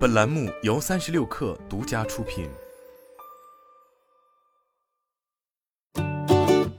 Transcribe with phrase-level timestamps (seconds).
[0.00, 2.48] 本栏目由三十六氪独家出品。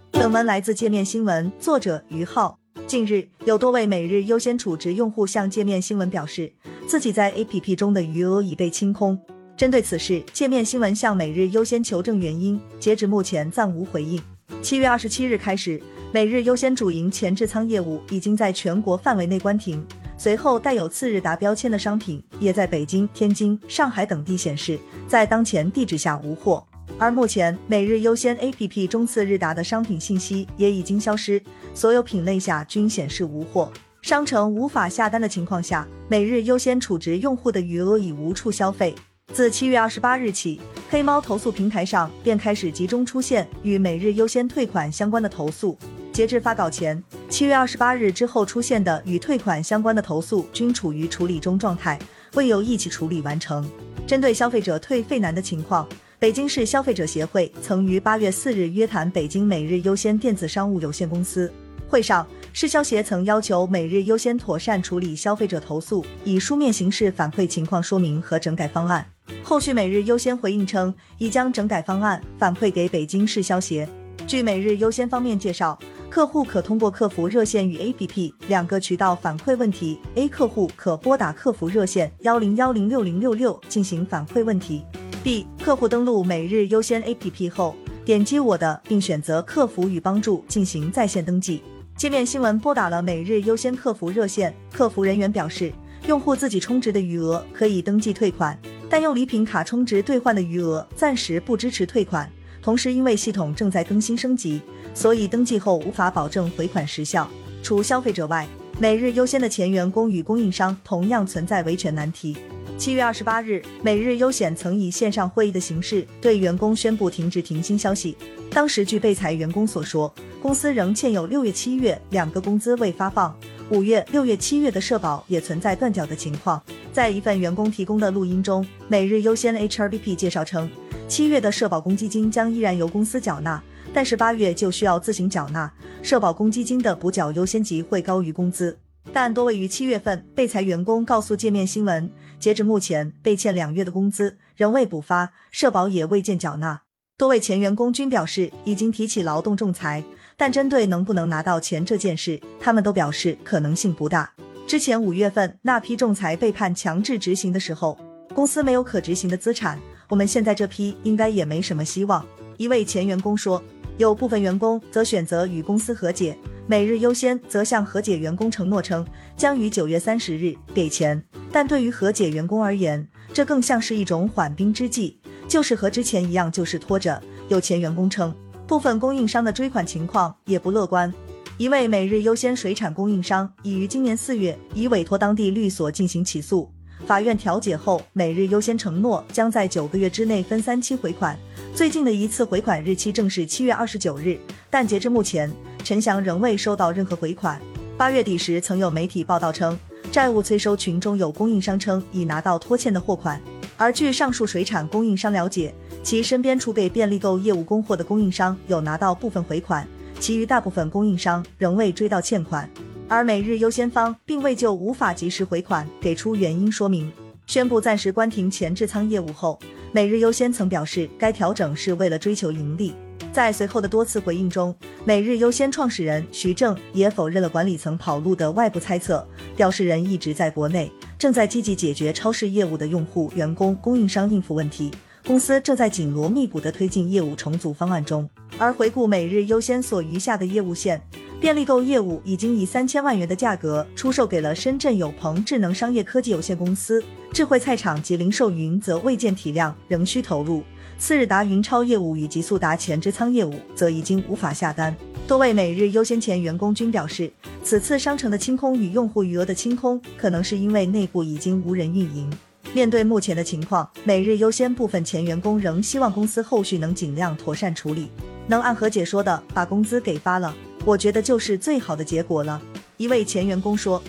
[0.10, 2.58] 本文来自界面新闻，作者于浩。
[2.88, 6.52] 近日，有多位每日优先储值用户向界面新闻表示，
[6.88, 9.20] 自己在 APP 中的余额已被清空。
[9.56, 14.20] 针对此事，界面新闻向每日优先求证原因，截止目前暂无回应。
[14.64, 15.80] 七月二十七日开始，
[16.12, 19.86] 每日优先主营前置仓业务已经在全国范围内关停。
[20.24, 26.64] 随后，带有次日达标签的商品也在北京、天津、上海等地显示在当前地址下无货。
[27.00, 31.42] 而目前，每日优先 APP 中次日达的商品信息也已经消失，
[31.74, 33.74] 所有品类下均显示无货。
[34.04, 38.94] 商城无法下单的情况下，每日优先储值用户的余额已无处消费。
[39.34, 45.76] 自七月二十八日起，黑猫投诉平台上便开始集中出现与每日优先退款相关的投诉。
[46.12, 51.98] 截至发稿前，七月二十八日之后出现的与退款相关的投诉均处于处理中状态，
[52.34, 53.66] 未有一起处理完成。
[54.06, 55.88] 针对消费者退费难的情况，
[56.20, 61.52] 北京市消费者协会曾于八月四日约谈北京每日优先电子商务有限公司。
[61.88, 69.06] 会上，市消协曾要求每日优先妥善处理消费者投诉，以书面形式反馈情况说明和整改方案。
[69.42, 73.88] 后续每日优先回应称，已将整改方案反馈给北京市消协。
[74.28, 75.80] 据每日优先方面介绍。
[76.12, 79.98] 客户可通过客服热线与 APP 两个渠道反馈问题。
[80.16, 84.84] A 客户可拨打客服热线幺零幺零六零六六进行反馈问题。
[85.24, 91.64] B 客户登录每日优先 APP 后，点击我的并选择客服与帮助进行在线登记。
[91.96, 95.72] 界面新闻拨打了每日优先客服热线，客服人员表示，
[96.08, 102.30] 用户自己充值的余额可以登记退款，但用礼品卡充值兑换的余额暂时不支持退款。
[102.62, 104.62] 同时，因为系统正在更新升级，
[104.94, 107.30] 所以登记后无法保证回款时效。
[107.64, 108.48] 除消费者外，
[108.80, 112.38] 每日优先的前员工与供应商同样存在维权难题。
[112.78, 118.18] 七月二十八日，每日优险曾以线上会议的形式对员工宣布停职停薪消息。
[118.50, 123.36] 当时，据被裁员工所说，公司仍欠有六月、七月两个工资未发放，
[123.72, 126.62] 五月、六月、七月的社保也存在断缴的情况。
[126.92, 130.70] 在一份员工提供的录音中，每日优先 HRBP 介绍称。
[131.08, 135.72] 七月的社保公积金将依然由公司缴纳，但是八月就需要自行缴纳。
[136.02, 138.78] 社保公积金的补缴优先级会高于工资，
[139.14, 146.82] 但多位于七月份被裁员工告诉界面新闻，截至目前被欠两月的工资仍未补发，社保也未见缴纳。
[147.18, 150.04] 多位前员工均表示已经提起劳动仲裁，
[150.42, 154.34] 但针对能不能拿到钱这件事，他们都表示可能性不大。
[154.66, 157.96] 之前五月份那批仲裁被判强制执行的时候，
[158.34, 159.78] 公司没有可执行的资产。
[160.10, 162.26] 我们现在这批应该也没什么希望。
[162.58, 163.64] 一位前员工说，
[164.00, 166.36] 有部分员工则选择与公司和解，
[166.66, 169.06] 每日优先则向和解员工承诺称
[169.38, 171.24] 将于九月三十日给钱。
[171.52, 177.22] 但对于和解员工而言，这更像是一种缓兵之计，就是和之前一样，就是拖着。
[177.48, 178.34] 有前员工称，
[178.72, 181.14] 部分供应商的追款情况也不乐观。
[181.58, 186.72] 一位每日优先水产供应商已于今年四月已委托当地律所进行起诉。
[187.06, 191.38] 法院调解后，每日优先承诺将在九个月之内分三期回款。
[191.76, 194.40] 最近的一次回款日期正是七月二十九日，
[194.70, 195.52] 但截至目前，
[195.84, 197.62] 陈翔仍未收到任何回款。
[197.98, 199.78] 八月底时，曾有媒体报道称，
[200.14, 203.42] 债务催收群中有供应商称已拿到拖欠的货款。
[203.82, 209.88] 而据上述水产供应商了解，其身边储备便利购业务供货的供应商有拿到部分回款，
[210.20, 212.70] 其余大部分供应商仍未追到欠款。
[213.08, 217.12] 而每日优先方并未就无法及时回款给出原因说明，
[217.48, 219.58] 宣布暂时关停前置仓业务后，
[219.92, 222.94] 每日优先曾表示该调整是为了追求盈利。
[223.34, 224.76] 在随后的多次回应中，
[225.06, 234.90] 每日优先创始人徐正也否认了管理层跑路的外部猜测，表示人一直在国内，正在积极解决超市业务的用户、员工、供应商应付问题，
[235.24, 238.28] 公司正在紧锣密鼓地推进业务重组方案中。
[238.58, 241.00] 而回顾每日优先所余下的业务线。
[241.40, 250.64] 便利购业务已经以三千万元的价格出售给了深圳友朋智能商业科技有限公司，智慧菜场及零售云则未见体量，仍需投入。
[250.98, 254.96] 次日达云超业务与极速达前置仓业务则已经无法下单。
[255.32, 257.32] 多位每日优先前员工均表示，
[257.64, 262.30] 此次商城的清空与用户余额的清空，可能是因为内部已经无人运营。
[262.74, 268.10] 面对目前的情况，每日优先部分前员工仍希望公司后续能尽量妥善处理，
[268.48, 270.54] 能按和解说的把工资给发了。
[270.84, 272.62] 我觉得就是最好的结果了。
[272.98, 274.04] 一位前员工说：“